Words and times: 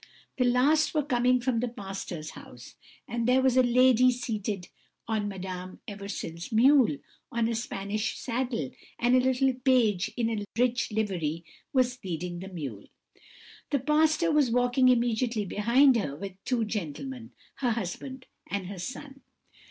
These 0.35 0.47
last 0.51 0.95
were 0.95 1.03
coming 1.05 1.39
from 1.39 1.59
the 1.59 1.67
pastor's 1.67 2.31
house; 2.31 2.73
and 3.07 3.27
there 3.27 3.43
was 3.43 3.55
a 3.55 3.61
lady 3.61 4.09
seated 4.09 4.67
on 5.07 5.27
Madame 5.27 5.79
Eversil's 5.87 6.51
mule, 6.51 6.97
on 7.31 7.47
a 7.47 7.53
Spanish 7.53 8.17
saddle, 8.17 8.71
and 8.97 9.15
a 9.15 9.19
little 9.19 9.53
page 9.63 10.11
in 10.17 10.31
a 10.31 10.43
rich 10.57 10.91
livery 10.91 11.45
was 11.71 11.99
leading 12.03 12.39
the 12.39 12.47
mule. 12.47 12.87
The 13.69 13.77
pastor 13.77 14.31
was 14.31 14.49
walking 14.49 14.89
immediately 14.89 15.45
behind 15.45 15.95
her 15.97 16.15
with 16.15 16.33
two 16.45 16.65
gentlemen, 16.65 17.33
her 17.57 17.69
husband 17.69 18.25
and 18.47 18.65
her 18.65 18.79
son. 18.79 19.21